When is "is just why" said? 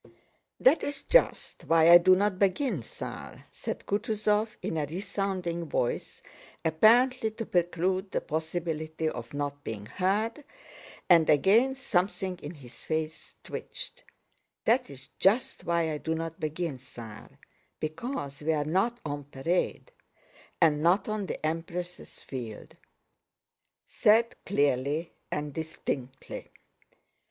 0.83-1.91, 14.89-15.91